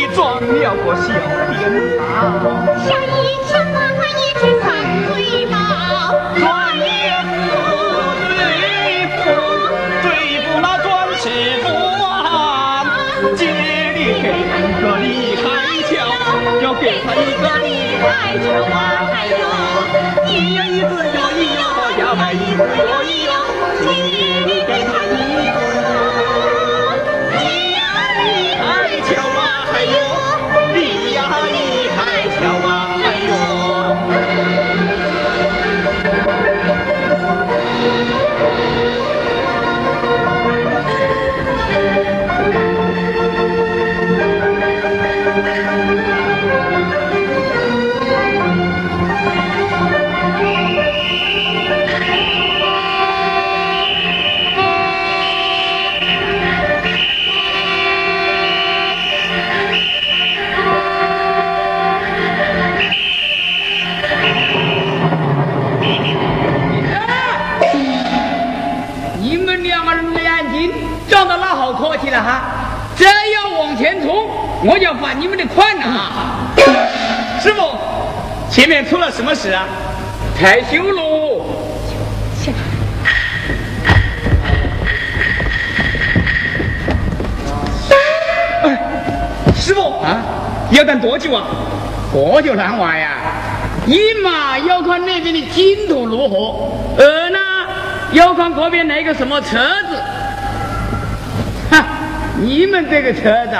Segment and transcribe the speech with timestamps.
[0.00, 1.12] 你装了个小
[1.50, 1.60] 鞭
[1.98, 2.08] 炮
[2.88, 5.12] 上衣长发宽肩一步
[8.56, 9.20] 一步
[10.00, 10.08] 追
[10.56, 10.64] 那
[15.02, 15.04] 一
[15.36, 15.44] 个
[16.62, 17.68] 要给他一个离
[18.00, 18.08] 开
[18.38, 19.12] 家呀呀
[20.80, 20.96] 子
[22.32, 22.90] 哟哟
[23.20, 23.28] 呀
[23.76, 25.69] 子哟哟给他一个
[80.38, 81.42] 太修路，
[88.62, 88.78] 哎，
[89.54, 90.22] 师傅啊，
[90.70, 91.44] 要等多久啊？
[92.12, 93.10] 多久难玩呀？
[93.86, 97.38] 一嘛要看那边的进度如何，二呢
[98.12, 99.58] 要看这边来个什么车
[99.88, 99.96] 子。
[101.70, 101.84] 哈，
[102.36, 103.56] 你们这个车子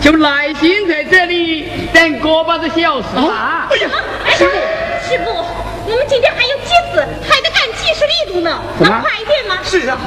[0.00, 3.68] 就耐心在这里等个把个小时啊！
[3.70, 3.90] 哎呀，
[4.36, 4.56] 师傅，
[5.06, 5.44] 师傅。
[5.86, 9.58] 我们今天还有几次，还得赶几十里路呢，能快一点吗？
[9.62, 9.98] 是啊，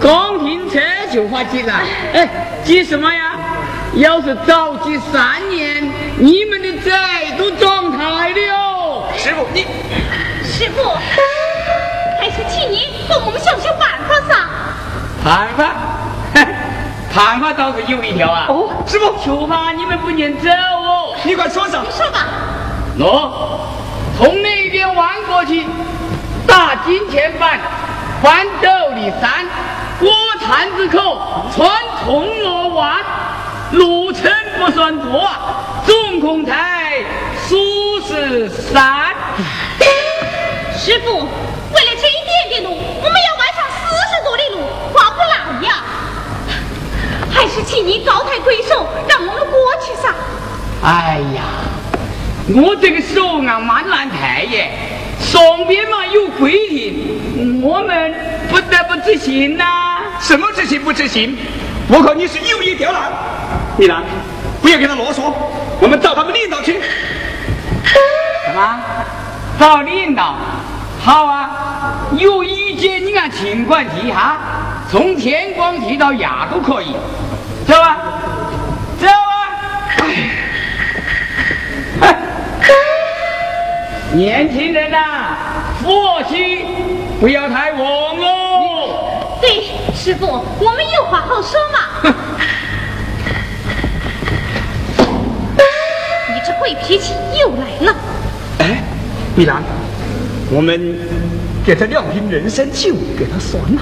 [0.00, 0.80] 刚停车
[1.12, 1.80] 就发急了。
[2.12, 2.28] 哎，
[2.64, 3.38] 急什么呀？
[3.94, 9.08] 要是早急三年，你们的债都状态了。
[9.16, 9.66] 师傅，你
[10.44, 10.90] 师傅，
[12.18, 14.34] 还是请你帮我们想想办法噻。
[15.24, 15.74] 办法？
[17.14, 18.46] 办法倒是有一条啊。
[18.48, 21.14] 哦，师傅，就怕你们不念走哦。
[21.24, 21.84] 你快说上。
[21.84, 22.26] 你说吧。
[22.98, 23.30] 喏。
[24.18, 25.66] 从那边弯过去，
[26.46, 27.58] 大金钱板，
[28.22, 29.46] 翻斗笠衫，
[30.00, 30.10] 我
[30.44, 31.70] 探子口穿
[32.04, 32.98] 铜锣湾，
[33.72, 35.38] 路程不算多啊，
[35.86, 37.02] 总共才
[37.48, 39.14] 数十三。
[40.76, 44.60] 师傅，为了这一点点路，我们要弯上四十多里路，
[44.92, 45.82] 划不来呀！
[47.32, 50.14] 还是请你高抬贵手，让我们过去噻。
[50.82, 51.42] 哎呀，
[52.54, 54.70] 我这个手啊，蛮难抬耶。
[55.20, 58.14] 上边嘛有规定，我们
[58.50, 59.64] 不得不执行呐。
[60.20, 61.36] 什么执行不执行？
[61.88, 63.10] 我看你是有意刁难。
[63.76, 64.02] 你呢？
[64.60, 65.32] 不要跟他啰嗦，
[65.80, 66.80] 我们找他们领导去。
[68.44, 68.80] 什么？
[69.58, 70.36] 找领导？
[71.00, 71.50] 好啊，
[72.16, 74.38] 有意见你按情况提哈，
[74.92, 76.94] 从天光提到雅都可以。
[77.66, 77.96] 知道吧？
[79.00, 79.32] 知道啊！
[82.00, 82.16] 哎。
[84.12, 85.34] 年轻人呐，
[85.82, 86.66] 火气
[87.18, 89.38] 不要太旺喽。
[89.40, 90.26] 对，师傅，
[90.60, 91.78] 我们有话好说嘛。
[96.28, 97.96] 你这坏脾气又来了。
[98.58, 98.84] 哎，
[99.34, 99.62] 碧兰，
[100.50, 100.98] 我们
[101.64, 103.80] 给他两瓶人参酒给他算了。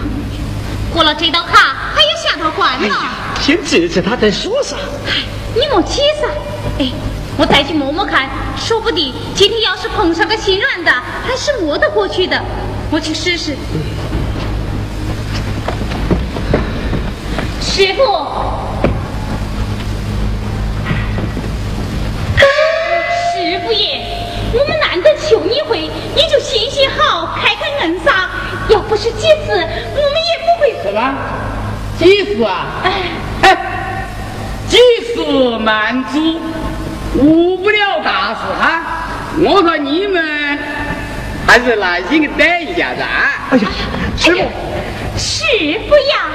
[0.92, 2.94] 过了这道坎还有下道关呢。
[3.40, 4.76] 先治治他再说啥。
[5.06, 6.28] 哎，你莫急噻。
[6.78, 6.92] 哎。
[7.38, 10.92] 我再去摸摸看，说不定今天要是碰上个心软的，
[11.26, 12.38] 还是摸得过去的。
[12.90, 13.56] 我去试试。
[17.62, 18.02] 师傅，
[24.52, 28.28] 我们难得求你回，你就行行好，开开恩噻。
[28.68, 30.74] 要不是祭祀，我们也不会。
[30.82, 31.14] 什么？
[31.98, 32.66] 祭祀啊？
[32.84, 32.92] 哎
[33.42, 34.06] 哎，
[34.68, 34.78] 祭
[35.14, 36.40] 祀满足。
[37.16, 38.82] 无不了大事哈！
[39.40, 40.56] 我说你们
[41.44, 43.48] 还是耐心的等一下子啊！
[43.50, 43.68] 哎呀，
[44.16, 44.40] 师傅，
[45.18, 45.44] 师
[45.88, 46.30] 傅呀！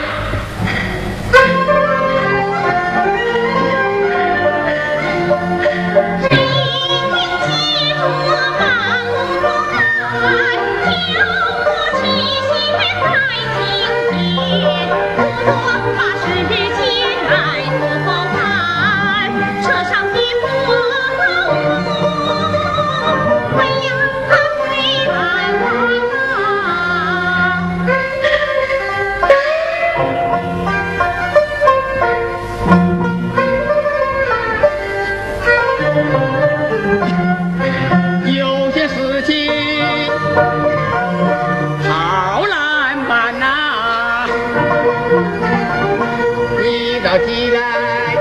[47.19, 48.15] 起来，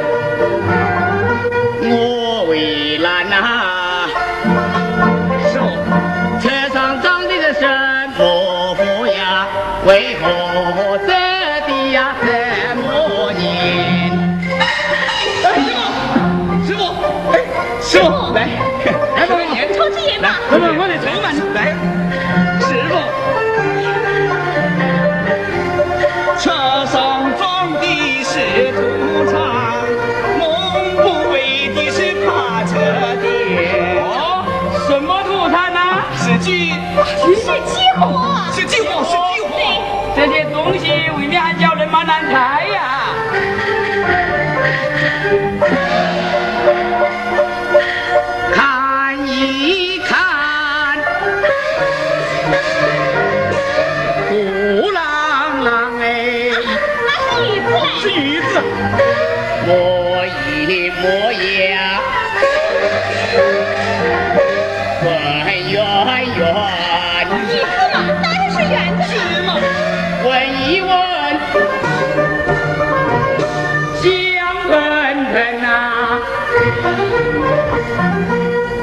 [1.82, 4.06] 我为了那
[5.52, 5.54] 手，
[6.40, 7.66] 车上长的是什
[8.16, 8.74] 么
[9.08, 9.48] 呀？
[9.86, 10.24] 为何
[10.98, 11.08] 这
[11.66, 12.26] 的呀这
[12.76, 13.42] 么年？
[14.60, 14.62] 哎，
[16.64, 16.82] 师傅，师傅，
[17.82, 18.38] 师傅，来，
[19.16, 19.58] 来，我们演
[20.22, 21.23] 吧，我们我。
[40.64, 41.03] 정신!
[70.74, 70.88] 你们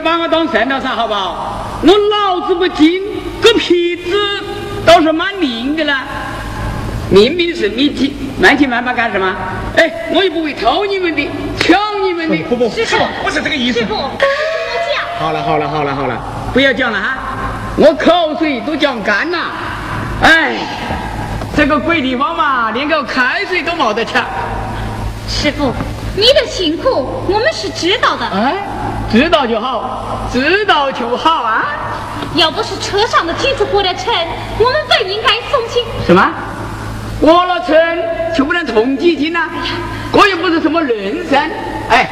[0.10, 1.68] 把我当神了噻，好不好？
[1.84, 3.00] 我脑子不精，
[3.42, 4.12] 个皮子
[4.84, 6.04] 倒是蛮灵的啦。
[7.12, 9.36] 明明是你急，慢急慢把干什么？
[9.78, 12.38] 哎，我又不会偷你们的，抢你们的。
[12.46, 13.82] 不不，师傅，不是这个意思。
[13.82, 15.06] 师傅，不讲。
[15.20, 16.20] 好了好了好了好了，
[16.54, 17.18] 不要讲了哈，
[17.78, 19.38] 我口水都讲干了。
[20.24, 20.56] 哎，
[21.56, 24.14] 这个鬼地方嘛，连个开水都没得吃。
[25.28, 25.72] 师傅，
[26.20, 28.26] 你的辛苦我们是知道的。
[28.28, 28.56] 哎。
[29.12, 31.66] 知道就好，知道就好啊！
[32.36, 34.14] 要不是车上的金子过了城，
[34.60, 35.84] 我们本应该送亲。
[36.06, 36.32] 什么？
[37.20, 37.76] 过了村
[38.36, 39.50] 就不能同几斤呐？
[40.14, 41.50] 这又不是什么人参。
[41.90, 42.08] 哎，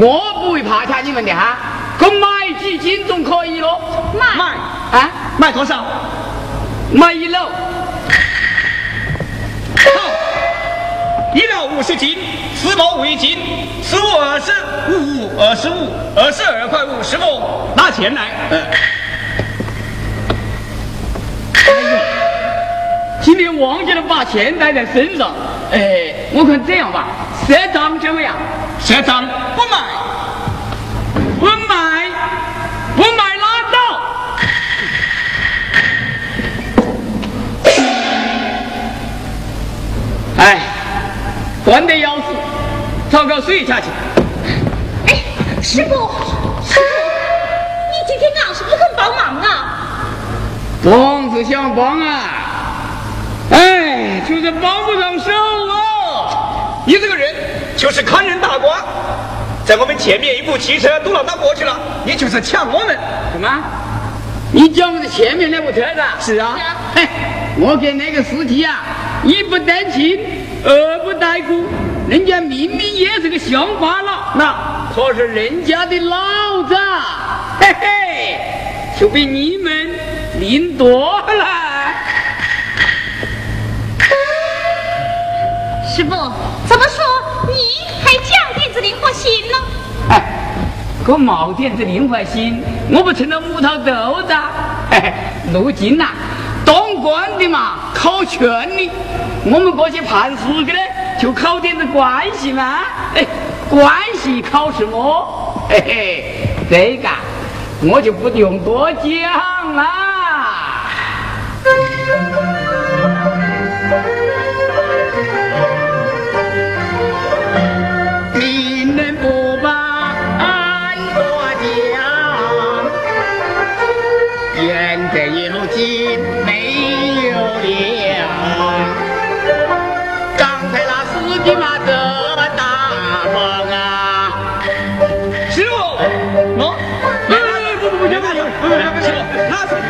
[0.00, 1.54] 我不会怕掐你们的哈，
[1.98, 2.26] 给买
[2.58, 3.78] 几斤总可以咯。
[4.18, 4.54] 买卖
[4.98, 5.84] 啊，卖多少？
[6.92, 7.40] 买一篓。
[7.40, 7.50] 好，
[11.34, 12.18] 一篓五十斤，
[12.54, 13.38] 四毛五一斤，
[13.82, 14.52] 十五二十，
[14.88, 18.28] 五五二十五，二十二块五十毛拿钱来。
[18.50, 18.58] 呃，
[23.22, 25.34] 今天忘记了把钱带在身上。
[25.72, 27.06] 哎，我看这样吧，
[27.48, 28.34] 赊账怎么样？
[28.84, 29.78] 赊账不买。
[31.40, 32.10] 不买，
[32.94, 33.78] 不买拉倒。
[40.38, 40.58] 哎，
[41.64, 42.22] 关得要死，
[43.10, 43.86] 找个水下去。
[45.06, 45.22] 哎，
[45.62, 46.10] 师傅，
[46.66, 46.82] 师傅，
[47.90, 49.78] 你今天硬是不肯帮忙啊？
[50.84, 52.20] 帮是想帮啊，
[53.52, 56.82] 哎，就是帮不上手啊。
[56.84, 57.32] 你这个人
[57.76, 58.84] 就是看人打瓜，
[59.64, 62.98] 在我们前面一部汽车都让他过去了，你就是抢我们。
[63.32, 63.48] 什么？
[64.50, 66.02] 你讲的前面那部车子？
[66.20, 67.08] 是啊是啊嘿，
[67.56, 68.80] 我跟那个司机啊，
[69.22, 70.18] 一不担心，
[70.64, 71.66] 二不带故，
[72.08, 76.74] 人家明明也是个乡巴佬，那可是人家的老子，
[77.60, 78.40] 嘿嘿，
[78.98, 79.88] 就比你们
[80.40, 81.46] 灵多了。
[85.94, 86.10] 师傅，
[86.66, 87.04] 怎么说
[87.46, 87.54] 你
[88.02, 89.56] 还讲点子灵活心呢？
[90.10, 90.24] 哎，
[91.04, 94.50] 个冒点子灵活心，我不成了木头豆子啊。
[94.90, 95.12] 嘿嘿，
[95.52, 96.08] 如今呐、
[96.66, 98.90] 当官的嘛考权力，
[99.44, 100.78] 我们这些判事的呢，
[101.20, 102.80] 就靠点子关系嘛。
[103.14, 103.24] 哎，
[103.70, 105.66] 关系靠什么？
[105.68, 106.24] 嘿嘿，
[106.68, 107.08] 这个
[107.82, 110.01] 我就不用多讲了。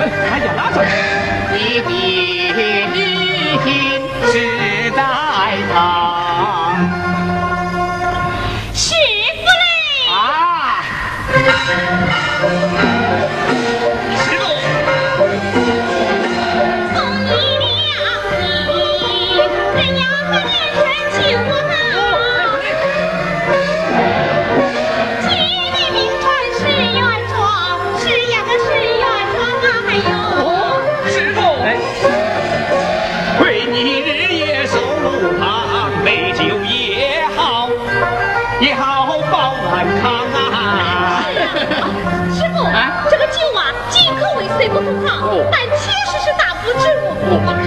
[0.03, 0.83] 哎呀，拉走。
[1.53, 1.87] 你的
[2.93, 2.99] 理
[3.65, 3.67] 性
[4.33, 4.35] 是
[44.73, 47.62] 不很好哦，但确实是大补之物。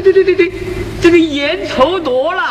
[0.00, 0.52] 对对对对对，
[1.02, 2.42] 这个烟抽多了，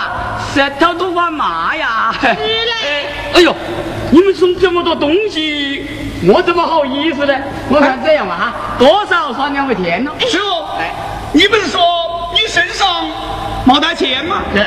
[0.54, 2.14] 舌头都发麻呀。
[2.22, 3.56] 是嘞，哎呦，
[4.12, 5.86] 你们送这么多东西，
[6.28, 7.34] 我怎么好意思呢？
[7.70, 10.12] 我看这样吧哈，多少算两块钱呢？
[10.20, 10.92] 师傅，哎，
[11.34, 11.82] 你不是说
[12.34, 13.06] 你身上
[13.66, 14.44] 没带钱吗？
[14.54, 14.64] 对，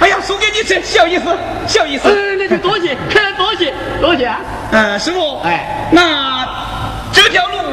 [0.00, 1.24] 哎呀，送给你这小意思，
[1.66, 2.08] 小意思。
[2.08, 2.96] 呃，那就多谢，
[3.36, 4.40] 多谢，多谢啊。
[4.70, 6.46] 呃，师傅，哎，那
[7.12, 7.63] 这条路路，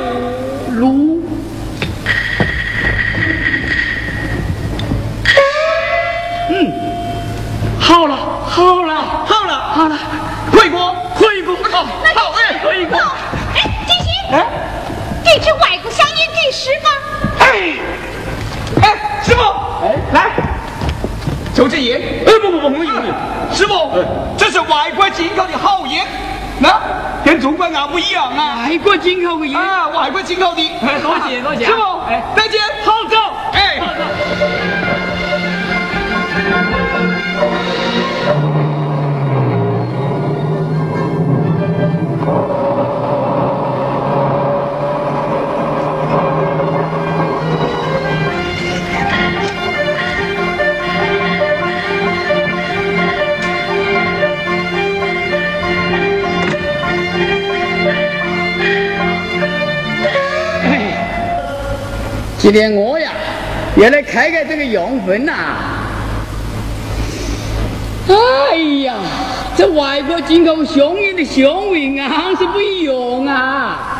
[7.82, 8.96] 好了，好了，
[9.26, 9.98] 好了，好了
[10.52, 11.84] 回国，回国，好，
[12.16, 12.96] 好，哎，回国。
[13.56, 14.46] 哎，金星，哎，
[15.26, 16.88] 这支外国香烟给师傅。
[17.40, 17.46] 哎，
[18.82, 19.42] 哎，师傅，
[19.84, 20.32] 哎，来，
[21.54, 22.00] 抽支烟。
[22.26, 22.94] 哎，不不不，我有。
[23.54, 23.92] 师傅，
[24.38, 26.06] 这是外国进口的好烟，
[26.60, 26.80] 那
[27.26, 28.68] 跟中国啊不一样啊。
[28.70, 30.70] 外国进口的烟啊，外国进口的。
[31.02, 31.66] 多谢多谢。
[31.66, 32.62] 师傅，哎，再见。
[32.86, 33.18] 好走。
[33.54, 33.82] 哎。
[62.42, 63.12] 今天我呀，
[63.78, 65.32] 也来开开这个用分呐！
[68.10, 68.96] 哎呀，
[69.56, 72.04] 这外国进口香烟的香味硬
[72.36, 73.91] 是不一样啊！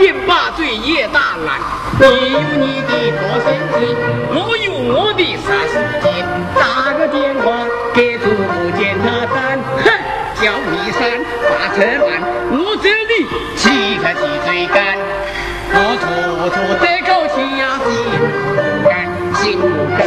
[0.00, 1.60] 差点把嘴也打烂。
[2.00, 3.94] 你有你的破身体，
[4.32, 6.08] 我有我的杀手锏。
[6.58, 9.92] 打个电话给祖母检查单，哼，
[10.40, 12.16] 叫你三把车慢，
[12.50, 14.96] 我这里骑车骑追赶。
[15.72, 16.02] 我处
[16.48, 17.92] 处这口气呀，心
[18.56, 18.58] 不
[18.88, 18.90] 甘，
[19.36, 20.00] 心不甘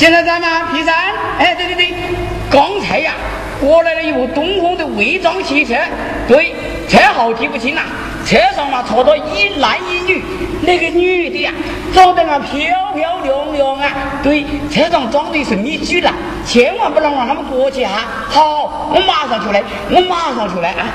[0.00, 0.10] 甘。
[0.10, 0.94] 检查站吗？P 三，
[1.38, 1.94] 哎，对对对，
[2.50, 3.12] 刚才呀，
[3.60, 5.74] 过来了一部东风的伪装汽车，
[6.26, 6.54] 对，
[6.88, 7.82] 车号记不清了，
[8.24, 10.24] 车上嘛坐着一男一女，
[10.62, 11.52] 那个女的呀，
[11.92, 16.10] 长得啊漂漂亮亮啊，对，车上装的是米酒了，
[16.46, 18.00] 千万不能让他们过去哈。
[18.26, 20.86] 好，我马上出来，我马上出来啊。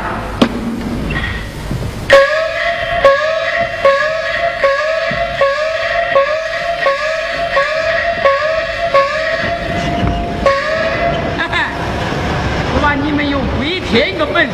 [14.36, 14.54] 本事！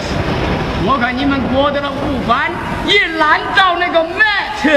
[0.85, 2.51] 我看你们过得了午饭，
[2.85, 4.71] 也难找那个麦城。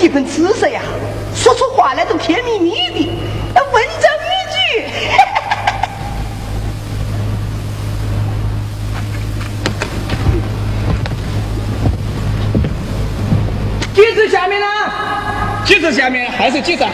[0.00, 0.80] 几分姿色呀，
[1.34, 2.70] 说出话来都甜蜜蜜
[3.54, 4.88] 的，文章一句。
[13.92, 14.66] 机子下面呢？
[15.66, 16.86] 机子下面还是几子？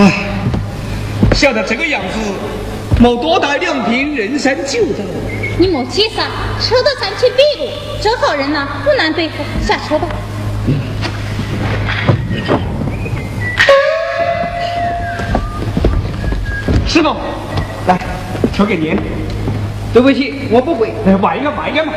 [0.00, 0.10] 唉，
[1.34, 2.18] 笑得这个样子，
[2.98, 5.04] 没多带两瓶人参酒的。
[5.58, 6.22] 你莫急噻，
[6.58, 10.08] 车都暂且别路，这号人呢不难对付，下车吧。
[16.86, 17.14] 师傅，
[17.86, 17.98] 来，
[18.54, 18.96] 车给您。
[19.92, 20.94] 对不起，我不会。
[21.04, 21.92] 来，玩一个，玩一个嘛。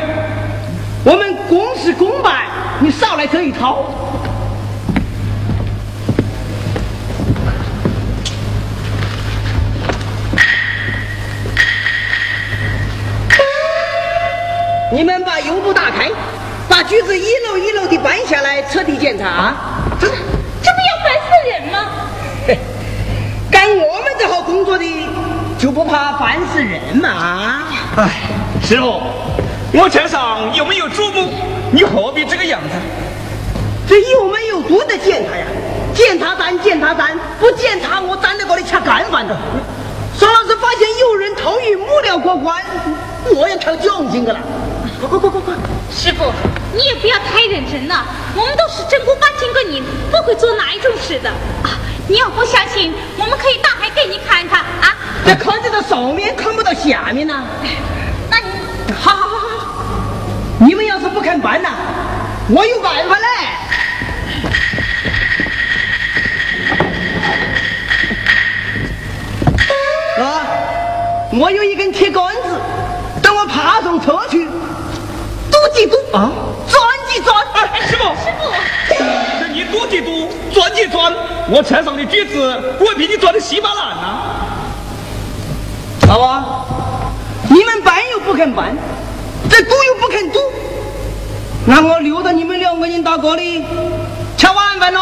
[1.04, 2.42] 我们公事公办，
[2.80, 3.86] 你少来这一套。
[14.94, 16.08] 你们把油布打开，
[16.68, 19.52] 把橘子一篓一篓的搬下来，彻底检查。
[19.98, 21.78] 这这不要烦死人吗？
[23.50, 24.84] 干我们这号工作的，
[25.58, 27.64] 就不怕烦死人嘛？
[27.96, 28.08] 哎，
[28.62, 29.02] 师傅，
[29.72, 31.28] 我车上有没有主母，
[31.72, 32.76] 你何必这个样子？
[33.88, 35.44] 这有没有多的检查呀？
[35.92, 39.36] 检查站，检查站，不检查我站在这里吃干饭的。
[40.16, 42.62] 说老师发现有人偷运木料过关，
[43.34, 44.38] 我要掏奖金的了。
[45.06, 45.54] 快快快快快！
[45.90, 46.32] 师傅，
[46.72, 51.78] 你也不要太认真了，我们都是正儿八经的人，不会做哪一种事的啊！
[52.08, 54.96] 你要不相信，我们可以打开给你看看啊。
[55.26, 57.44] 这看得到上面，看不到下面呢、
[58.30, 58.44] 那你
[58.92, 59.74] 好好好好，
[60.60, 61.70] 你们要是不肯办呐、
[62.48, 63.26] 我有办法嘞。
[70.22, 70.46] 啊，
[71.32, 72.60] 我有一根铁杆子，
[73.22, 74.52] 等我爬上车去，嘟
[75.74, 76.30] 几嘟啊，
[76.68, 76.80] 转
[77.12, 77.34] 几转。
[77.52, 78.44] 哎，师傅，师傅，
[79.40, 81.12] 这你赌几赌，转几转，
[81.50, 84.20] 我车上的锯子，我比你转的稀巴烂呐。
[86.08, 86.64] 老王，
[87.48, 88.76] 你们搬又不肯搬，
[89.50, 90.38] 这赌又不肯赌，
[91.66, 93.64] 那我留着你们两个人到锅里
[94.36, 95.00] 吃晚饭喽。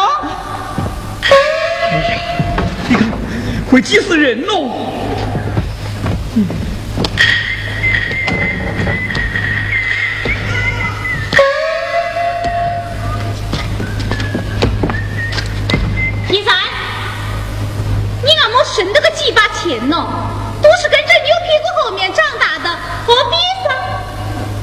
[1.21, 2.03] 哎呀
[2.89, 3.11] 你看，
[3.69, 4.71] 会急死人喽！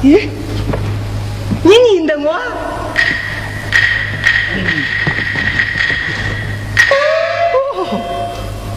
[0.02, 0.28] 咦，
[1.62, 2.32] 你认得我？
[7.76, 8.00] 哦，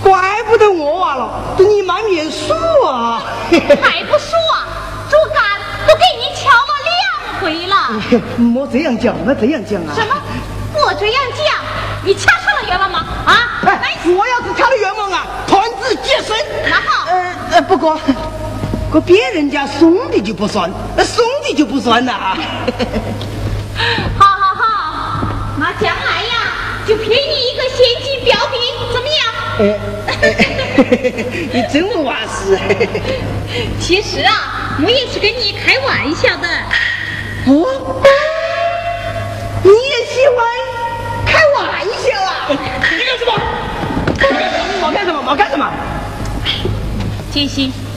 [0.03, 2.53] 怪不得我娃了，这你满面熟
[2.85, 3.23] 啊！
[3.81, 4.67] 还不说啊，
[5.09, 7.73] 竹竿都给你敲了两回了。
[8.37, 9.95] 莫这样讲，莫这样讲啊！
[9.95, 10.13] 什么？
[10.73, 11.55] 我这样讲，
[12.03, 13.05] 你掐上了冤枉吗？
[13.25, 13.61] 啊？
[13.65, 16.35] 哎，，我要是敲了冤枉啊，团子结身。
[16.69, 17.97] 那好，呃呃，不过，
[18.93, 22.13] 过别人家送的就不算，那送的就不算了。
[24.19, 25.27] 好好好，
[25.59, 26.53] 那将来呀，
[26.87, 28.61] 就赔你一个现金标兵，
[28.93, 29.19] 怎么样？
[29.57, 30.21] 哎
[31.51, 32.55] 你真不话事。
[33.81, 36.47] 其实啊，我也是跟你开玩笑的。
[37.47, 37.65] 哦，
[39.63, 40.45] 你也喜欢
[41.25, 42.31] 开玩笑啊？
[42.47, 42.55] 你
[43.03, 43.33] 干什么？
[44.79, 45.17] 毛干什么？
[45.31, 45.67] 我干什么？
[47.31, 47.92] 建新，你看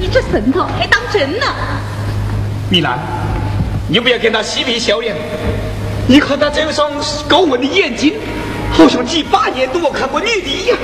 [0.00, 1.46] 你这神头还当真呢？
[2.70, 2.98] 米兰，
[3.88, 5.14] 你不要跟他嬉皮笑脸。
[6.08, 6.90] 你看他这双
[7.28, 8.14] 高温的眼睛，
[8.72, 10.76] 好像几百年都没看过女的一样。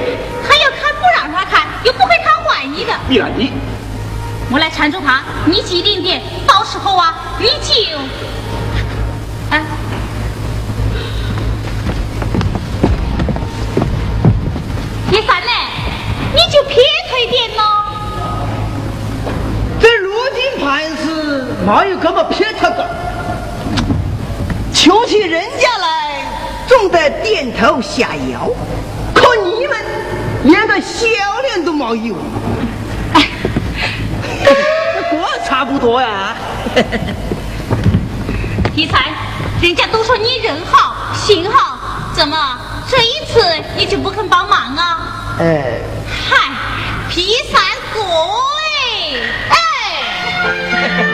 [0.47, 2.93] 他要看不让他看，又不会看万一的。
[3.09, 3.51] 米兰，你
[4.51, 7.99] 我来缠住他，你机灵点，到时候啊，你就，
[9.51, 9.65] 哎，
[15.11, 15.51] 叶三呢，
[16.33, 16.77] 你就撇
[17.11, 17.88] 腿点咯。
[20.29, 22.87] 这如今盘是没有这么撇脱的，
[24.75, 26.23] 求起人家来
[26.67, 28.51] 总得点头下腰，
[29.15, 29.79] 可你们
[30.45, 31.07] 连个笑
[31.43, 32.15] 脸都没有。
[33.15, 33.27] 哎
[35.11, 35.17] 这
[35.49, 36.37] 差不多呀。
[38.75, 39.03] 第三，
[39.63, 41.79] 人家都说你人好心好，
[42.15, 43.43] 怎么这一次
[43.77, 45.39] 你就不肯帮忙啊？
[45.41, 45.81] 哎，
[46.29, 46.51] 嗨，
[47.09, 47.63] 皮三
[47.95, 48.03] 鬼，
[49.49, 49.57] 哎。
[50.81, 51.05] Yeah.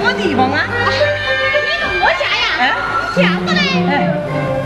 [0.00, 0.64] 什么地方啊？
[0.64, 2.44] 你跟我家呀？
[2.58, 4.59] 哎、啊，不来。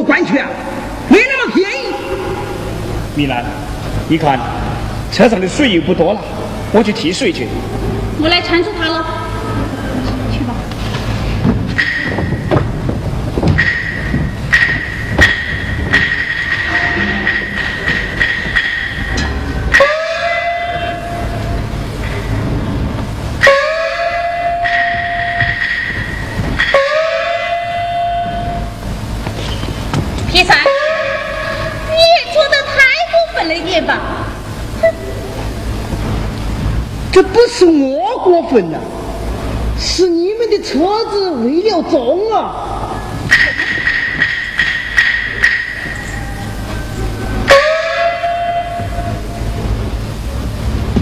[0.00, 0.46] 混个官权，
[1.08, 1.92] 没那么便宜。
[3.14, 3.44] 米兰，
[4.08, 4.38] 你看
[5.12, 6.20] 车上的水又不多了，
[6.72, 7.46] 我去提水去。
[8.18, 8.99] 我来搀住他了，
[37.60, 38.80] 是我过分了，
[39.78, 42.54] 是你们的车子为了重啊！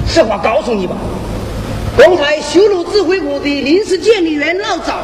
[0.08, 0.96] 实话告诉你吧，
[1.96, 4.98] 刚才修路指挥部的临时监理员老赵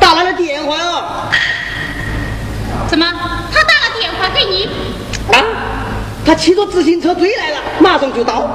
[0.00, 1.30] 打来了电话啊！
[2.88, 3.04] 怎么？
[3.52, 4.70] 他打了电话给你？
[5.36, 5.44] 啊！
[6.24, 8.53] 他骑着自行车追来了，马上就到。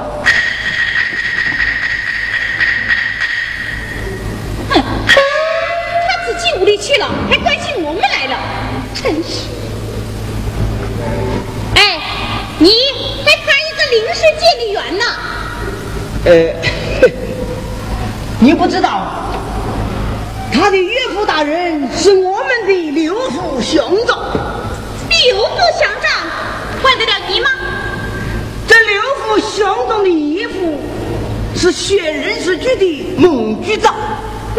[6.80, 8.38] 去了，还关心我们来了，
[8.96, 9.48] 真是！
[11.76, 12.00] 哎，
[12.58, 12.72] 你
[13.26, 15.04] 还差一个临时监理员呢。
[16.26, 16.32] 呃，
[18.40, 19.08] 你不知道，
[20.54, 24.18] 他的岳父大人是我们的刘副乡长。
[25.10, 26.28] 刘副乡长
[26.82, 27.50] 管得了你吗？
[28.68, 30.80] 这刘副乡长的义父
[31.56, 33.94] 是县人事局的孟局长。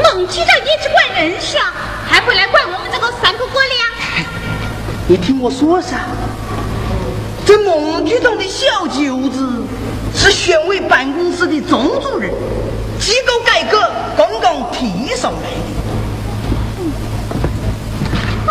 [0.03, 1.73] 孟局长也只管人事啊，
[2.11, 4.27] 还会来怪我们这个三口锅粮？
[5.07, 5.97] 你听我说噻，
[7.47, 9.65] 这孟局长的小舅子
[10.13, 12.29] 是选委办公室的钟主任，
[12.99, 13.79] 机构改革
[14.17, 15.57] 刚刚提上来的。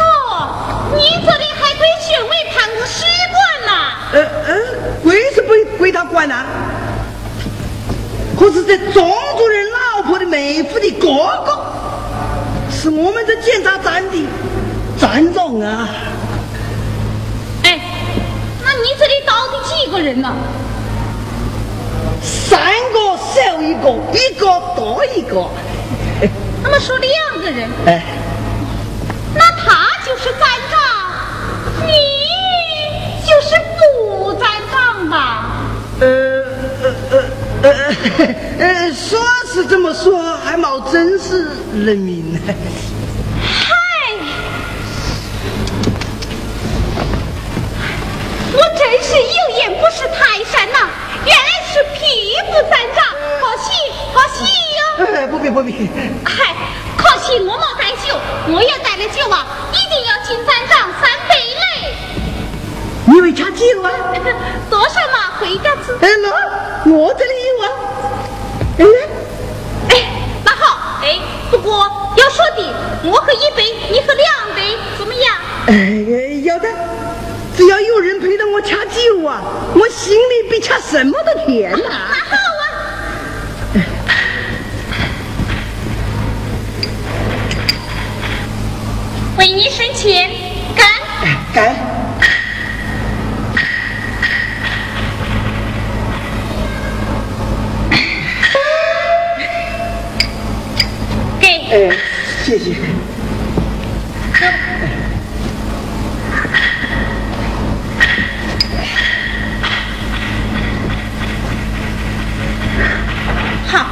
[0.01, 3.03] 哦，你这里还归选委办公室
[3.35, 3.71] 管呐？
[4.13, 4.55] 呃呃，
[5.03, 6.45] 归是归归他管呐，
[8.39, 11.07] 可是这钟主任老婆的妹夫的哥
[11.45, 11.65] 哥，
[12.89, 14.27] 是我们这检查站的
[14.99, 15.87] 站长啊。
[17.63, 17.79] 哎，
[18.65, 20.35] 那你这里到底几个人呢？
[22.23, 22.59] 三
[22.91, 25.47] 个少一个，一个多一个。
[26.63, 28.03] 那么说两个人，哎，
[29.35, 30.81] 那他就是站长，
[31.85, 31.93] 你
[33.23, 35.45] 就是副站长吧？
[35.99, 36.38] 呃呃
[37.61, 39.19] 呃说
[39.51, 42.39] 是这么说，还冇正式任命呢。
[43.43, 43.75] 嗨，
[48.53, 50.87] 我真是有眼不识泰山呐、
[51.25, 53.03] 原来是屁股三长，
[53.41, 53.67] 可惜
[54.13, 54.37] 可惜
[54.77, 55.89] 哟、哎，不必不必，
[56.23, 56.55] 嗨，
[56.97, 58.15] 可惜我没带酒，
[58.47, 61.93] 我要带了酒啊，一定要敬三长三杯嘞。
[63.05, 63.91] 你会掐酒啊？
[64.69, 65.31] 多少嘛？
[65.39, 65.97] 回家子。
[66.01, 67.31] 哎，那我这里
[71.51, 71.73] 不过
[72.15, 75.35] 要说的，我喝一杯，你喝两杯，怎么样？
[75.67, 76.67] 哎，要的，
[77.57, 79.41] 只要有人陪着我掐酒啊，
[79.75, 82.63] 我心里比掐什么都甜呐、那好啊。
[89.37, 90.29] 为你省钱，
[90.75, 90.85] 干！
[91.53, 91.75] 干，
[101.71, 101.91] 哎，
[102.43, 102.73] 谢谢。
[113.67, 113.85] 好。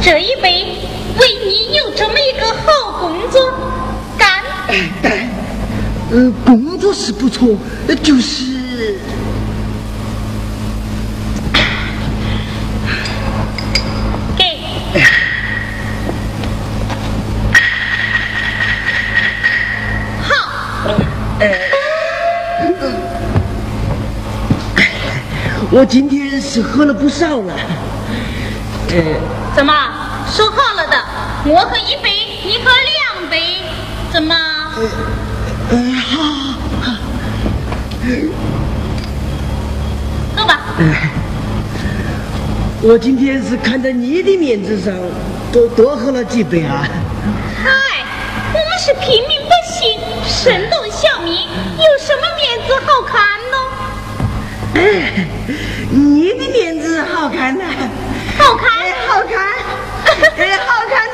[0.00, 0.78] 这一杯
[1.18, 3.52] 为你有这么一个好工作，
[4.16, 4.28] 干！
[4.68, 5.28] 哎，干，
[6.12, 7.48] 呃，工作是不错，
[7.88, 8.51] 呃就是
[25.74, 27.54] 我今天是喝了不少了。
[28.90, 29.02] 呃，
[29.56, 29.72] 怎么
[30.30, 31.02] 说好了的？
[31.46, 32.10] 我喝一杯，
[32.44, 33.40] 你喝两杯，
[34.12, 34.34] 怎么？
[35.70, 36.22] 呃，好，
[36.82, 36.92] 好，
[40.36, 40.60] 走吧。
[42.82, 44.94] 我今天是看在你的面子上，
[45.50, 46.86] 多多喝了几杯啊。
[47.64, 47.70] 嗨，
[48.52, 53.56] 我们是平民百姓，神动小民，有什么面子好看呢？
[54.74, 54.80] 哎，
[55.94, 57.64] 你的面子好看呐、
[58.38, 59.46] 好看，哎，好看，
[60.38, 61.11] 哎，好看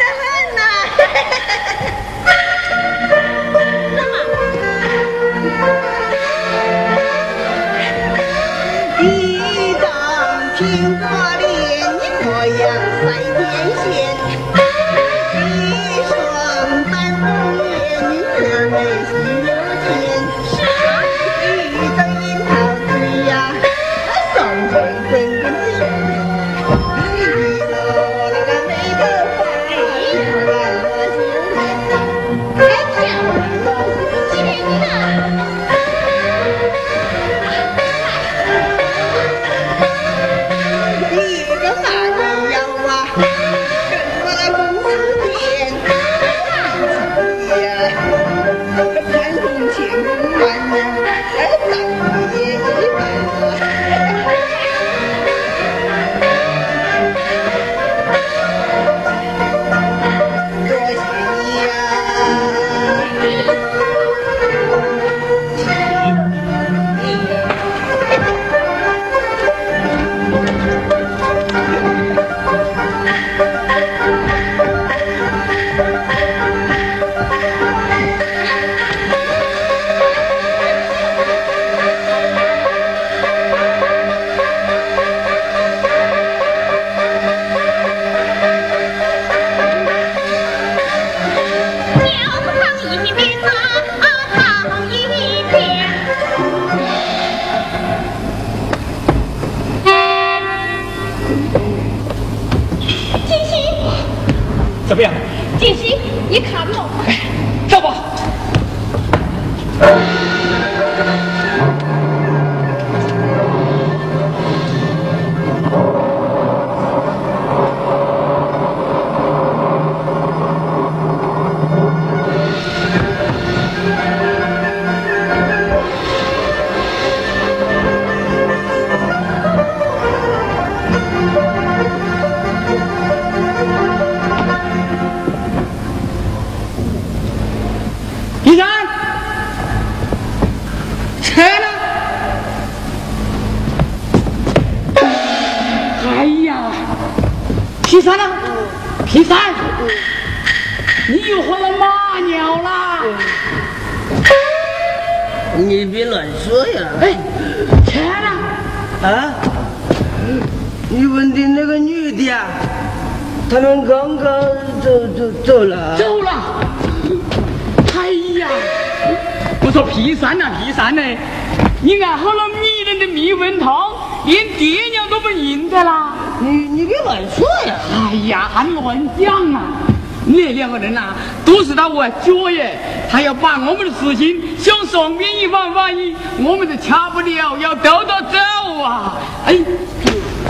[180.79, 181.15] 人呐、
[181.45, 182.79] 都是他我脚耶，
[183.11, 189.19] 他要把我们的事情向上面一放，万一我们是掐不了，要兜着走啊！
[189.47, 189.59] 哎，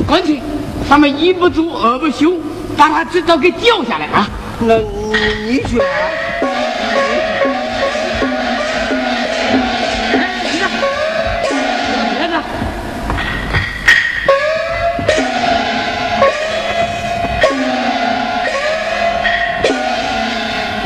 [0.09, 0.41] 干脆
[0.89, 2.35] 他们一不做二不休，
[2.77, 4.29] 把他这都给叫下来啊！
[4.61, 5.87] 那你你去啊？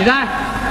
[0.02, 0.26] 你看，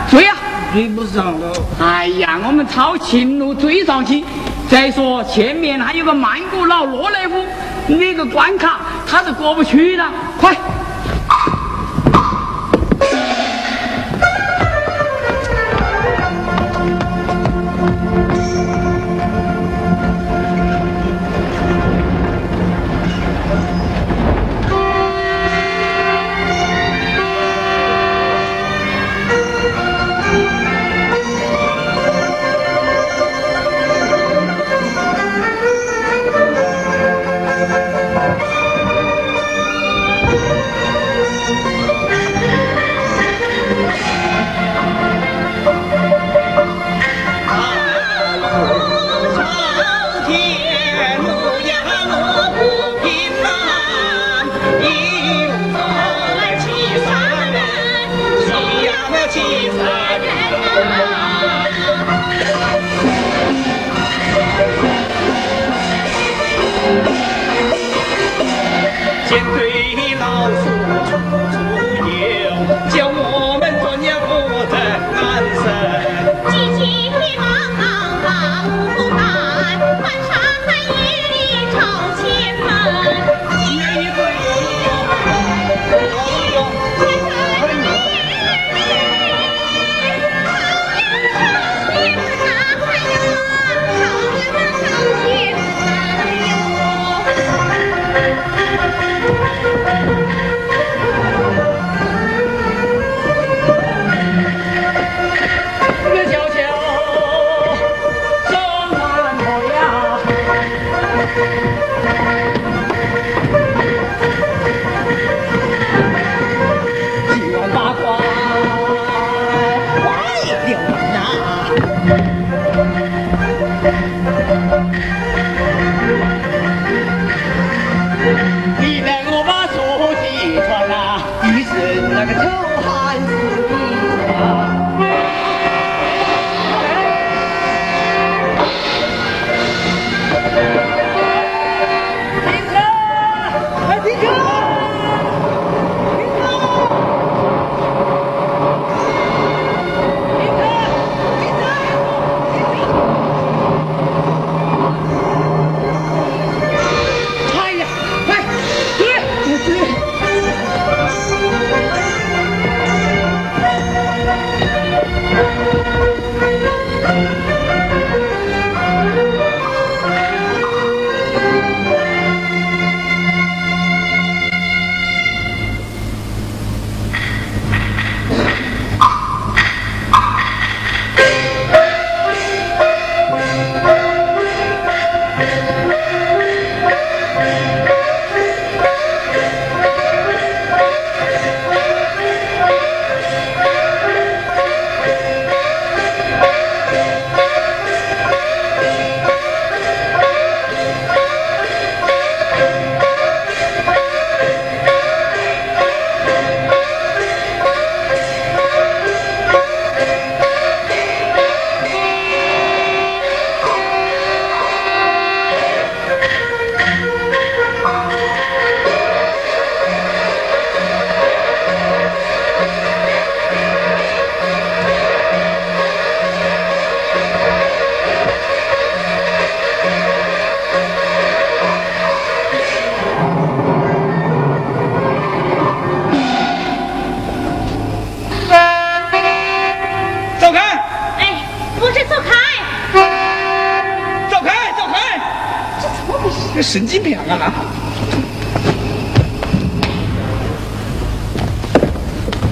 [0.10, 0.34] 追呀、
[0.74, 1.54] 追不上了。
[1.80, 4.22] 哎呀，我们抄近路追上去。
[4.70, 7.42] 再说前面还有个曼谷老罗来夫
[7.88, 10.04] 那个关卡，他是过不去的。
[10.38, 10.54] 快！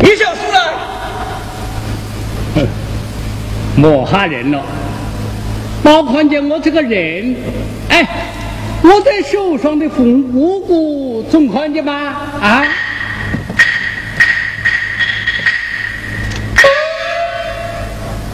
[0.01, 0.59] 你小事啊！
[2.55, 2.67] 哼，
[3.75, 4.63] 莫吓人了。
[5.83, 7.35] 包看见我这个人，
[7.89, 8.07] 哎，
[8.83, 11.93] 我在手上的红姑姑总看见吗？
[12.41, 12.63] 啊？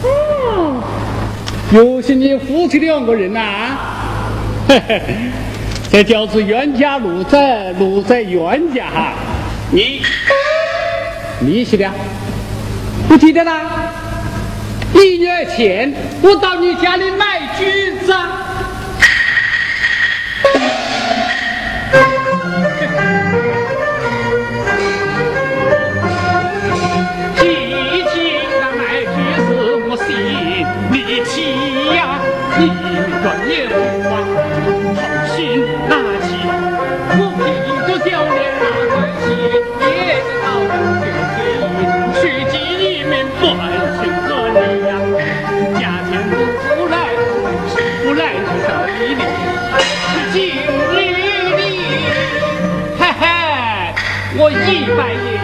[0.02, 0.82] 哦，
[1.72, 3.40] 又是你夫妻两个人呐、
[4.68, 5.02] 嘿嘿，
[5.90, 9.12] 这叫是冤家路窄，路窄冤家哈。
[9.70, 10.02] 你
[11.40, 11.90] 你去的，
[13.08, 13.92] 不记得啦？
[14.94, 18.12] 一月前我到你家里买橘子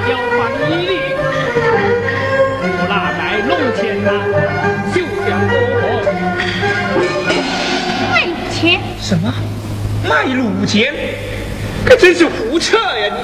[0.09, 0.41] 要放
[0.71, 0.91] 一礼。
[2.61, 4.11] 不拿来弄钱呐，
[4.95, 4.97] 就
[5.27, 5.55] 像我
[8.11, 8.15] 卖
[8.51, 9.33] 钱，什么
[10.09, 10.93] 卖卤钱，
[11.85, 13.15] 可真是胡扯呀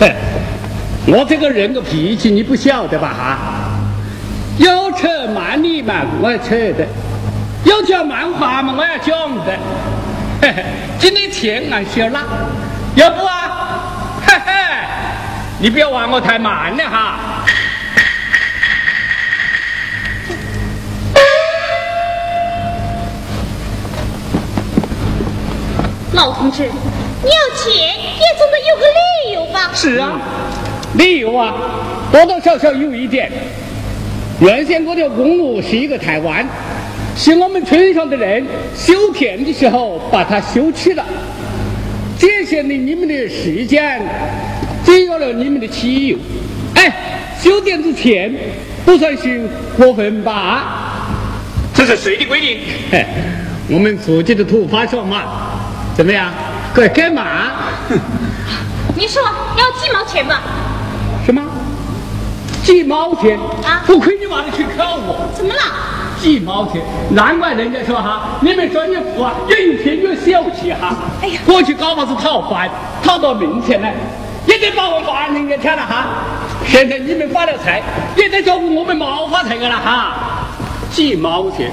[0.00, 0.04] 你！
[0.04, 0.14] 嘿，
[1.06, 3.38] 我这个人的脾气你不晓得吧哈？
[4.58, 6.86] 要扯慢理嘛，我要扯的；
[7.64, 9.58] 要讲慢话嘛，我要讲的。
[10.42, 10.64] 嘿嘿，
[10.98, 12.20] 今天钱俺需要拿，
[12.94, 13.33] 要不？
[15.64, 17.46] 你不要玩我太慢了哈。
[26.12, 29.70] 老同志，你要钱也总得有个理由吧？
[29.72, 30.20] 是啊，
[30.98, 31.54] 理由啊，
[32.12, 33.32] 多多少少有一点。
[34.40, 36.46] 原先这条公路是一个台湾，
[37.16, 38.46] 是我们村上的人
[38.76, 41.02] 修田的时候把它修起了，
[42.18, 44.02] 节省了你们的时间，
[44.94, 46.16] 节约了你们的汽油。
[46.76, 46.92] 哎，
[47.40, 48.32] 修田之前
[48.86, 51.08] 不算是过分吧？
[51.74, 52.60] 这是谁的规定？
[52.92, 53.04] 嘿，
[53.68, 55.22] 我们自己的土发说嘛，
[55.96, 56.32] 怎么样？
[56.72, 57.24] 该干嘛？
[58.94, 60.40] 你说要几毛钱吧？
[61.26, 61.42] 什么？
[62.62, 63.36] 几毛钱？
[63.64, 65.28] 啊不亏你妈的去考我。
[65.34, 65.60] 怎么了？
[66.20, 66.80] 几毛钱，
[67.10, 70.94] 难怪人家说哈，你们专业户啊，越偏越小气哈。
[71.20, 72.70] 哎呀过去搞法子讨饭，
[73.02, 73.92] 讨到明天来，
[74.46, 76.06] 也得把我饭人家添了哈。
[76.66, 77.82] 现在你们发了财，
[78.16, 80.16] 也得照顾我们毛发财个了哈。
[80.90, 81.70] 几毛钱，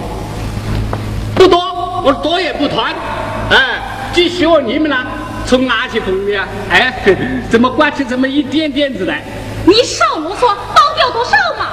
[1.35, 1.59] 不多，
[2.03, 2.93] 我多也不贪，
[3.49, 3.79] 哎，
[4.13, 4.97] 就希望你们呢，
[5.45, 6.47] 从哪去分的呀？
[6.69, 6.93] 哎，
[7.49, 9.21] 怎么管起这么一点点子来？
[9.65, 11.67] 你少啰嗦，到底要多少嘛？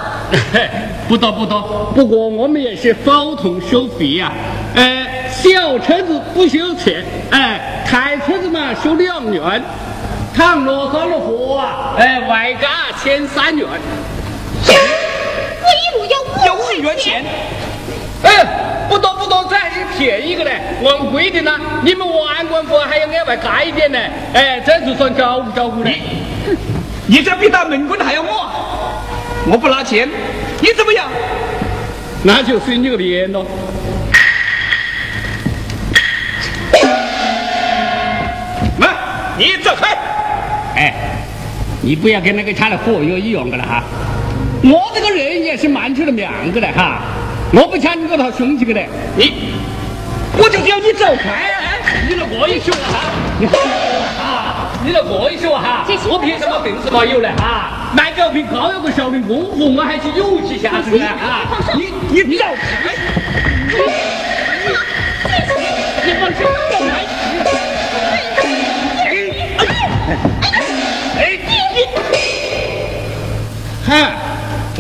[1.09, 4.31] 不多不多，不过我们也是包同收费呀、
[4.75, 9.63] 呃，小车子不收钱，哎、大车子嘛收两元，
[10.39, 12.69] 倘若上了货啊，哎、外加
[13.03, 13.67] 千三元。
[14.69, 17.25] 我一路要要五十元钱，
[18.23, 18.47] 哎，
[18.89, 20.61] 不多不多，这还是便宜的嘞。
[20.85, 23.99] 按规定呢，你们万官府还要额外加一点呢。
[24.33, 25.91] 哎，这就算照顾照顾了。
[27.09, 28.49] 你这比打门棍还要我，
[29.51, 30.09] 我不拿钱，
[30.61, 31.09] 你怎么样？
[32.23, 33.45] 那就是你个脸喽。
[38.79, 38.89] 来，
[39.37, 39.99] 你走开！
[40.79, 40.95] 哎，
[41.83, 43.83] 你不要跟那个他的火药一样的了哈。
[44.63, 47.01] 我这个人也是蛮出了面子的哈，
[47.53, 48.81] 我不抢你这套凶起个的。
[49.17, 49.55] 你，
[50.37, 51.31] 我就叫你走开！
[51.31, 53.11] 哎，你那过一说哈，
[53.41, 53.47] 你
[54.23, 57.91] 啊，你那过一说哈，我凭什么凭什么有了哈？
[57.97, 61.59] 卖狗皮膏药个小的功夫，我还是有几下子的啊！
[61.75, 62.95] 你你你走开！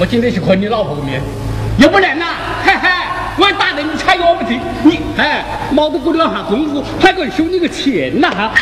[0.01, 1.20] 我今天去看你老婆个面，
[1.78, 2.26] 要不然呐，
[2.64, 2.88] 嘿嘿，
[3.36, 8.53] 我要打得你踩我不停，你哎，毛都过两下功夫，还敢收你个钱呐哈！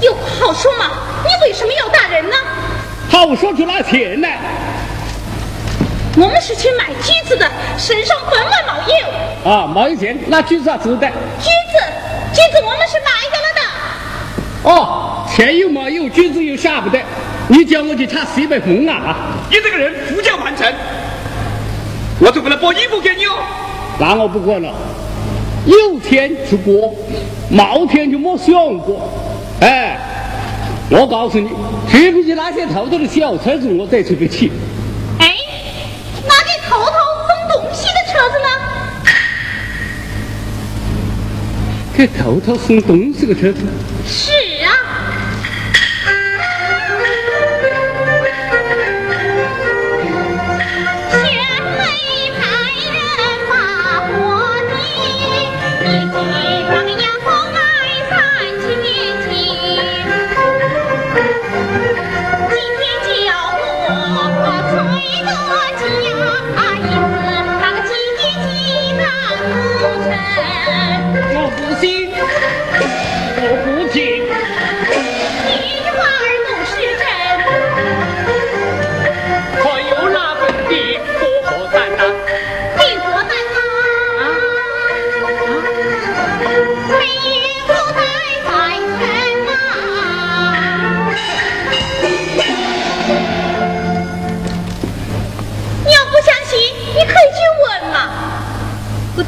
[0.00, 0.90] 有好说嘛？
[1.22, 2.36] 你为什么要打人呢？
[3.10, 4.38] 好说就拿钱来，
[6.16, 7.46] 我们是去买橘子的，
[7.76, 9.52] 身上本来没有。
[9.52, 11.06] 啊，没有钱，那橘子啊值的。
[11.38, 11.76] 橘子，
[12.32, 13.21] 橘子我们是买。
[14.64, 17.00] 哦，钱又没有，橘子又下不得，
[17.48, 19.16] 你叫我去查西北风啊！
[19.50, 20.72] 你这个人胡搅蛮缠！
[22.20, 23.42] 我就不能包衣服给你哦。
[23.98, 24.72] 那我不管了，
[25.66, 26.92] 有天就剥，
[27.50, 29.10] 冒天就没想过。
[29.60, 29.98] 哎，
[30.90, 31.48] 我告诉你，
[31.90, 34.52] 对不起那些偷偷的小车子，我得去不起。
[35.18, 35.34] 哎，
[36.24, 36.92] 那给偷偷
[37.26, 38.48] 送东西的车子呢？
[41.96, 43.60] 给偷偷送东西的车子？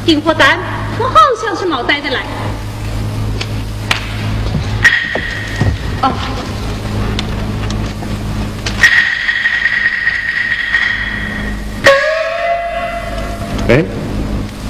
[0.05, 0.59] 订货单，
[0.99, 2.21] 我好像是没带得来。
[6.03, 6.13] 哦。
[13.67, 13.83] 哎，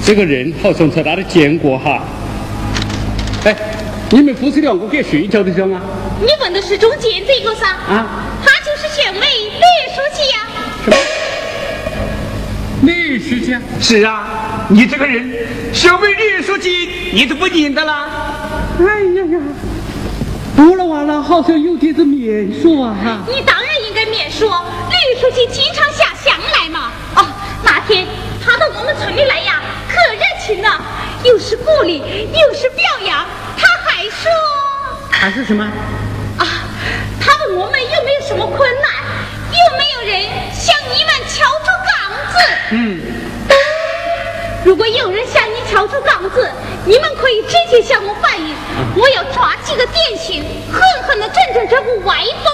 [0.02, 2.02] 这个人好像在哪里见过哈。
[3.44, 3.54] 哎，
[4.08, 5.82] 你们夫妻两个给睡觉的时候啊？
[6.18, 7.66] 你问的是中间这个噻？
[7.66, 8.06] 啊，
[8.42, 9.60] 他就是县委李
[9.94, 10.38] 书记呀、
[10.82, 10.96] 什么
[12.80, 13.60] 李书记啊？
[13.78, 14.26] 是啊，
[14.68, 18.08] 你这个人，小妹吕书记，你都不认得啦？
[18.80, 19.40] 哎呀呀，
[20.56, 23.18] 不了完了，好像有点子免说啊哈。
[23.28, 26.90] 你当然应该免说，吕书记经常下乡来嘛。
[27.14, 27.26] 哦，
[27.62, 28.06] 那天
[28.44, 30.80] 他到我们村里来呀，可热情了，
[31.22, 31.98] 又是鼓励，
[32.32, 33.24] 又是表扬，
[33.56, 34.30] 他还说
[35.10, 35.64] 还是什么？
[36.38, 36.44] 啊，
[37.20, 38.90] 他问我们有没有什么困难，
[39.52, 42.38] 有没有人向你们敲出杠子。
[42.72, 43.00] 嗯，
[44.66, 46.50] 如果有人向你敲出杠子，
[46.84, 48.52] 你们可以直接向我反映，
[48.96, 50.42] 我要抓几个典型，
[50.72, 52.52] 狠狠的整整这股歪风。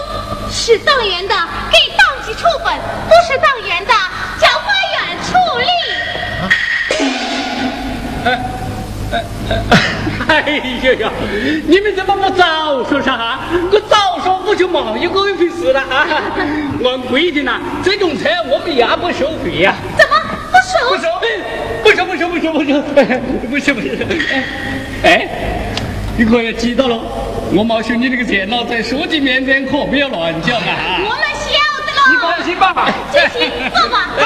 [0.50, 1.34] 是党员的
[1.70, 2.74] 给党纪处分，
[3.08, 3.94] 不是党员的
[4.38, 5.64] 叫法院处理。
[8.26, 8.26] 哎
[9.10, 9.24] 哎
[10.28, 10.34] 哎！
[10.44, 10.52] 哎
[10.82, 11.10] 呀呀，
[11.66, 13.38] 你们怎么不早说噻？
[13.72, 16.06] 我早说我就没有这一回事了啊！
[16.84, 20.14] 按规定呢，这种车我们压不收费呀、怎么
[20.50, 20.90] 不收？
[20.90, 21.32] 不收，不收，
[22.12, 22.82] 不行，不行，不行，
[23.50, 24.06] 不行，不行。
[25.02, 25.26] 哎，
[26.16, 27.00] 你可要记到了，
[27.54, 31.00] 我没收你这个钱了，在书记面前可不要乱讲啊！
[31.00, 32.16] 我们晓得了你。
[32.20, 32.74] 放心吧。
[32.74, 32.86] 放
[33.30, 33.96] 心，爸爸。
[34.20, 34.22] 走。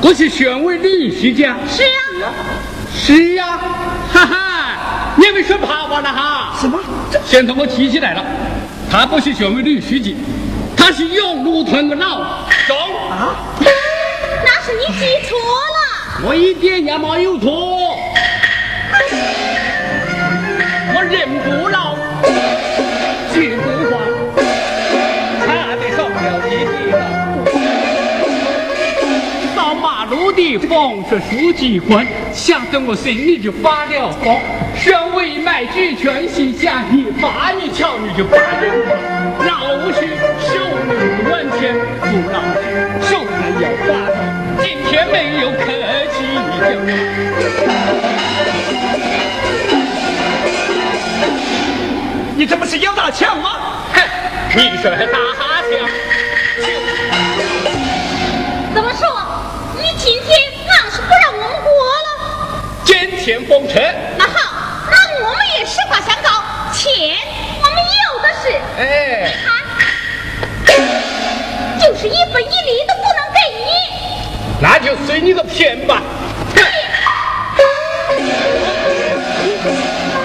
[0.00, 1.56] 我是县委李书记啊。
[1.68, 1.82] 是
[2.22, 2.32] 啊，
[2.94, 3.58] 是呀，
[4.12, 6.56] 哈哈，你们说怕我了哈？
[6.60, 6.78] 什么？
[7.24, 8.24] 现在我提起来了，
[8.90, 10.16] 他不是县委女书记，
[10.76, 12.76] 他是永路屯的老总。
[13.10, 13.34] 啊？
[13.60, 16.26] 那是你记错了。
[16.26, 17.96] 我一点也没有错，
[20.94, 21.96] 我人不老，
[23.32, 23.87] 记不
[30.58, 34.36] 路的逢着书记官，吓得我心里就发了慌。
[34.76, 38.90] 县委买举全心下你把你瞧你就罚人了，
[39.46, 40.00] 老实
[40.40, 40.92] 受你
[41.30, 42.66] 万钱，不老实
[43.02, 43.88] 受人要罚。
[44.60, 45.64] 今天没有客
[46.12, 46.16] 气。
[52.36, 53.50] 你这不是要打枪吗？
[53.92, 54.00] 哼，
[54.54, 55.77] 你说还打哈欠？
[63.28, 63.78] 见钱封车。
[64.16, 64.32] 那好，
[64.90, 66.30] 那我们也实话相告，
[66.72, 67.14] 钱
[67.60, 68.48] 我们有的是。
[68.78, 69.34] 哎，
[70.64, 70.74] 看，
[71.78, 73.68] 就是一分一厘都不能给你。
[74.62, 76.02] 那就随你个便吧。
[76.54, 76.56] 哼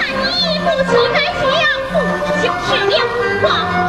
[0.24, 1.44] 你不气该想，
[1.92, 1.94] 不
[2.40, 2.90] 就是了
[3.42, 3.44] 话。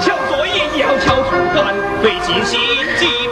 [0.06, 2.60] 交作业也要敲竹竿，费尽心
[3.00, 3.30] 机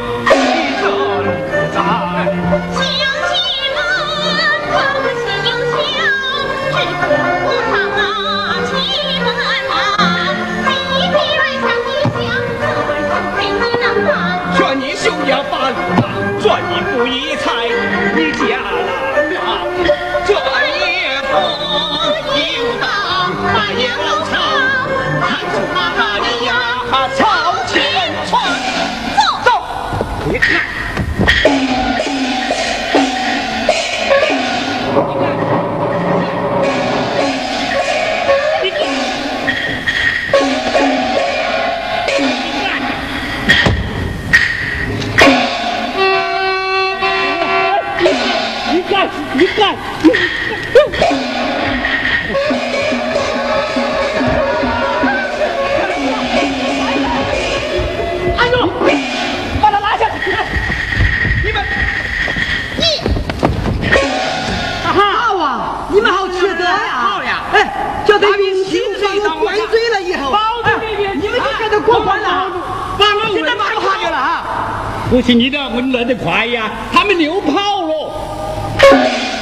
[75.14, 77.52] 不行你的问来得快呀，他们溜跑
[77.84, 78.12] 了。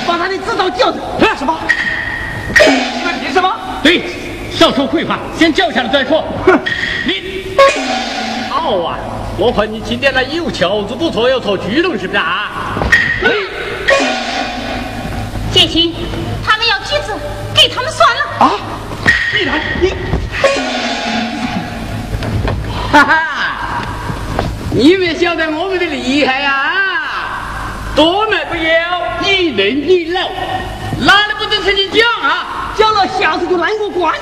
[0.05, 1.01] 把他的指导叫上。
[1.37, 1.57] 什么？
[2.67, 3.55] 你们凭什么？
[3.81, 4.03] 对，
[4.51, 6.25] 少说废话，先叫下来再说。
[6.45, 6.59] 哼，
[7.05, 7.55] 你
[8.49, 8.97] 好啊！
[9.37, 12.75] 我看你今天来有翘子不错，要做巨龙是不是啊？
[15.53, 15.95] 建新，
[16.45, 17.13] 他们要橘子，
[17.55, 18.21] 给他们算了。
[18.39, 18.51] 啊！
[19.39, 19.93] 你来，你
[22.91, 23.30] 哈哈，
[24.81, 27.29] 你们晓得我们的厉害呀、
[27.95, 30.21] 多买不要，一人一老，
[31.05, 32.73] 哪里不准成你讲啊？
[32.75, 34.15] 讲了，下次就难过关。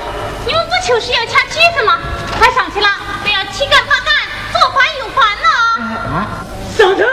[0.46, 1.96] 你们不就是要掐橘子吗？
[2.38, 2.88] 快上去了，
[3.22, 4.12] 不要七赶八赶，
[4.52, 6.28] 左翻右翻了。
[6.76, 7.06] 上车，